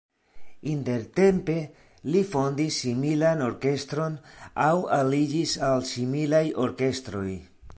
Intertempe 0.69 1.57
li 2.13 2.23
fondis 2.31 2.79
similan 2.85 3.43
orkestron 3.49 4.17
aŭ 4.69 4.73
aliĝis 4.97 5.55
al 5.69 5.87
similaj 5.91 6.45
orkestroj. 6.69 7.29